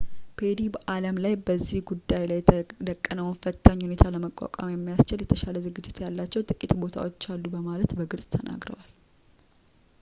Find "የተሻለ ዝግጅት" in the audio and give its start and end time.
5.23-5.99